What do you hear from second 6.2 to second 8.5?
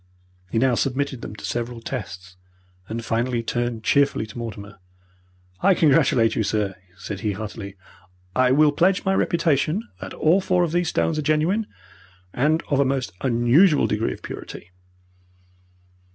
you, sir," said he, heartily. "I